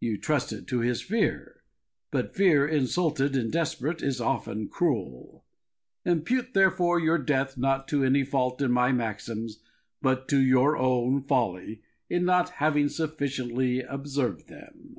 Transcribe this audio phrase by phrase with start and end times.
[0.00, 1.62] You trusted to his fear,
[2.10, 5.44] but fear, insulted and desperate, is often cruel.
[6.04, 9.60] Impute therefore your death not to any fault in my maxims,
[10.02, 14.96] but to your own folly in not having sufficiently observed them.